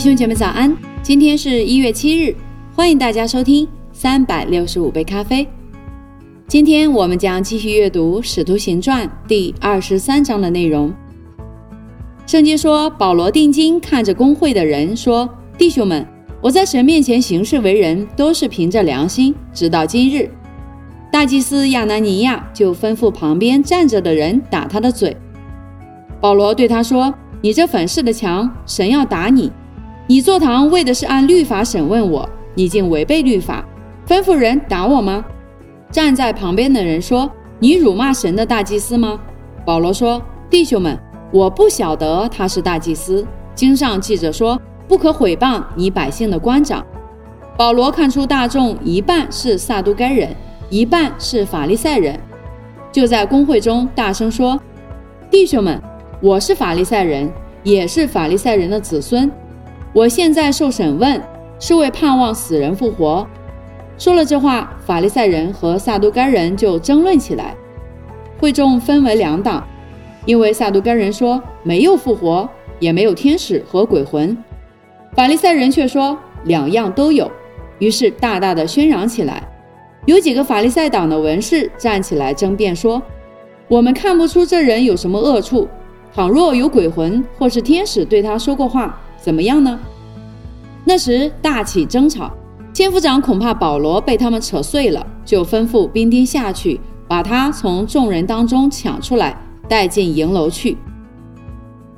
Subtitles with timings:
[0.00, 2.34] 兄姐妹早安，今天是一月七日，
[2.74, 5.46] 欢迎大家收听三百六十五杯咖啡。
[6.48, 10.90] 今天我们将继续阅读《使徒行传》第二十三章的内容。
[12.26, 16.06] 圣经说，保罗定睛看着公会的人说：“弟兄们，
[16.40, 19.34] 我在神面前行事为人，都是凭着良心。
[19.52, 20.30] 直到今日，
[21.12, 25.14] 大祭司亚拿尼亚就吩咐旁边站着的人打他的嘴。
[26.22, 27.12] 保罗对他说
[27.42, 29.52] ：‘你这粉饰的墙，神要打你。
[30.10, 33.64] 你坐堂为的是按律法审问我，你竟违背律法，
[34.08, 35.24] 吩咐人打我吗？’”
[35.88, 39.20] 站在旁边的人说：“你辱骂神的大祭司吗？”
[39.64, 40.98] 保罗说：“弟兄们，
[41.32, 43.24] 我不晓得他是大祭司。
[43.54, 46.84] 经上记着说，不可毁谤你百姓的官长。”
[47.56, 50.34] 保罗看出大众一半是撒都该人，
[50.70, 52.18] 一半是法利赛人，
[52.90, 54.60] 就在公会中大声说
[55.30, 55.80] ：“弟兄们，
[56.20, 59.30] 我是法利赛人，也是法利赛人的子孙。
[59.92, 61.20] 我现在受审问，
[61.58, 63.26] 是为盼望死人复活。”
[63.98, 67.54] 说了这话，法利赛人和撒都该人就争论起来。
[68.38, 69.62] 会众分为两党，
[70.24, 74.34] 因为撒都该人说没有复活，也没有天使和鬼魂；
[75.14, 77.30] 法利赛人却说两样都有。
[77.78, 79.46] 于是大大的喧嚷起来。
[80.06, 83.02] 有几个法利赛党的文士站起来争辩说
[83.68, 85.68] ：“我们看不出这人有什么恶处。
[86.14, 89.78] 倘若有鬼魂或是天使对他说过话，怎么样呢？”
[90.84, 92.30] 那时大起争吵。
[92.72, 99.36] 千夫长恐怕保罗被他们扯碎了，就吩咐兵丁下去，把他从众人当中抢出来，
[99.68, 100.76] 带进营楼去。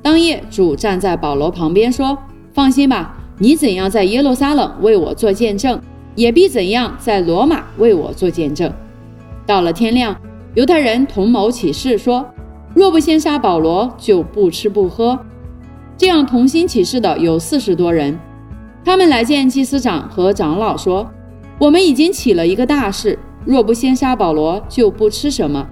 [0.01, 2.17] 当夜，主站在保罗旁边说
[2.53, 5.79] ：“放心吧，你怎样在耶路撒冷为我做见证，
[6.15, 8.73] 也必怎样在罗马为我做见证。”
[9.45, 10.13] 到了天亮，
[10.55, 12.25] 犹太人同谋起誓说
[12.73, 15.17] ：“若不先杀保罗，就不吃不喝。”
[15.97, 18.17] 这样同心起誓的有四十多人。
[18.83, 21.09] 他们来见祭司长和长老，说
[21.57, 25.65] ：“我们已经起了一个大事，若不先杀保罗，就不吃什么。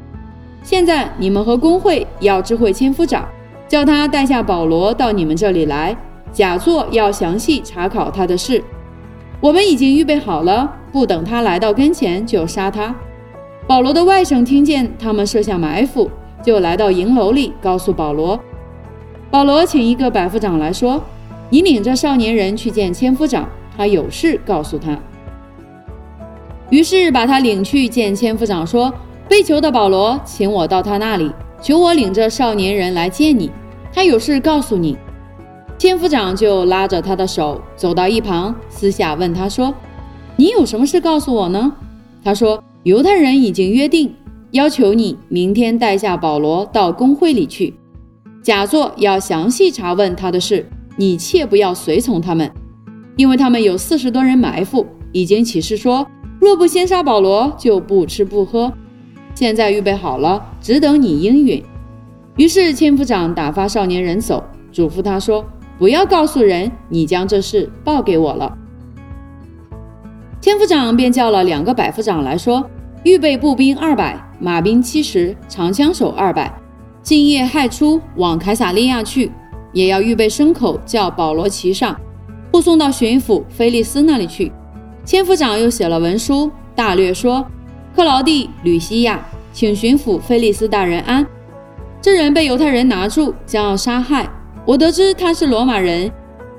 [0.64, 3.28] 现在你们和工会要知会千夫长，
[3.68, 5.98] 叫他带下保罗到你们这里来，
[6.32, 8.64] 假作要详细查考他的事。
[9.42, 12.96] 我们已经预备好了，不等他来到跟前就杀他。”
[13.68, 16.09] 保罗的外甥听见他们设下埋伏，
[16.44, 18.40] 就来到营楼里告诉保罗。
[19.31, 21.02] 保罗请一个百夫长来说。
[21.53, 24.97] 你领着少年人去见千夫长，他有事告诉他。
[26.69, 28.94] 于是把他领去见千夫长，说
[29.28, 31.30] ：“被囚的保罗，请我到他那里，
[31.62, 33.52] 求我领着少年人来见你，
[33.91, 34.97] 他有事告诉你。”
[35.78, 39.74] 千夫长就拉着他的手走到一旁，私下问他说
[40.38, 41.74] ：“你有什么事告诉我呢？”
[42.24, 44.16] 他说：“犹太人已经约定，
[44.52, 47.74] 要求你明天带下保罗到公会里去，
[48.41, 52.52] 假作要详细查问他的事。”你切不要随从他们，
[53.16, 56.06] 因为他们有四十多人埋伏，已经起誓说，
[56.40, 58.72] 若不先杀保罗，就不吃不喝。
[59.34, 61.63] 现在预备好了，只等你应允。
[62.35, 65.44] 于是千夫长打发少年人走，嘱咐他说
[65.79, 68.56] ：“不要告诉人，你将这事报给我了。”
[70.41, 72.69] 千夫长便叫了两个百夫长来说
[73.06, 76.53] ：“预备步兵二百，马兵七十，长枪手二百，
[77.02, 79.32] 今夜亥初往凯撒利亚去。”
[79.74, 81.98] 也要预备牲口，叫保罗骑上，
[82.52, 84.52] 护送到巡抚菲利斯那里去。
[85.06, 87.46] 千夫长又写了文书，大略说：
[87.96, 91.26] 克劳蒂、吕西亚，请巡抚菲利斯大人安。
[92.02, 94.30] 这人被犹太人拿住，将要杀害。
[94.66, 96.12] 我得知他是罗马人，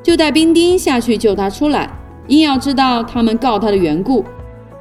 [0.03, 1.91] 就带兵丁下去救他出来。
[2.27, 4.25] 因要知道他们告他的缘故，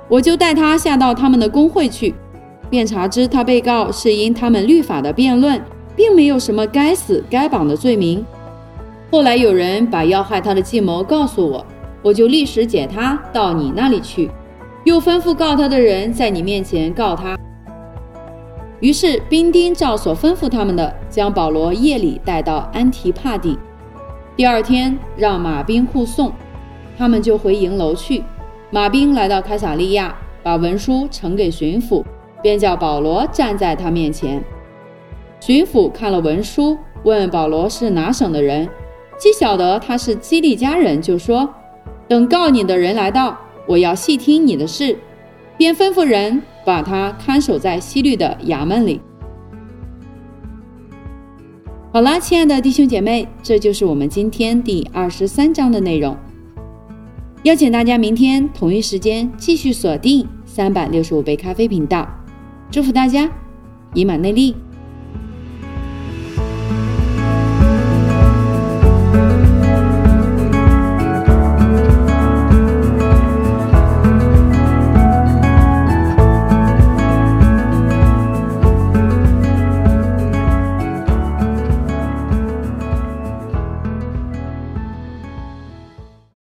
[0.07, 2.15] 我就带他下到他们的工会去，
[2.71, 5.61] 便查知他被告是因他们律法的辩论。
[5.93, 8.25] 并没有什么该死该绑的罪名。
[9.11, 11.65] 后来有人把要害他的计谋告诉我，
[12.01, 14.31] 我就立时解他到你那里去，
[14.85, 17.37] 又吩咐告他的人在你面前告他。
[18.79, 23.59] 于是兵丁照所吩咐他们的，将保罗夜里带到安提帕底，
[24.35, 26.31] 第二天让马兵护送，
[26.97, 28.23] 他们就回营楼去。
[28.71, 32.03] 马兵来到凯撒利亚，把文书呈给巡抚，
[32.41, 34.43] 便叫保罗站在他面前。
[35.39, 38.69] 巡抚看了文书，问保罗是哪省的人，
[39.17, 41.49] 既晓得他是基利家人，就说
[42.07, 44.97] ：“等告你的人来到，我要细听你的事。”
[45.57, 48.99] 便吩咐人把他看守在西律的衙门里。
[51.93, 56.17] 好啦，亲爱的弟兄姐妹，这就是我们今天第二十三章的内容。
[57.43, 62.07] 邀请大家明天同一时间继续锁定三百六十五杯咖啡频道。
[62.71, 63.29] 祝福大家，
[63.93, 64.55] 以马内利。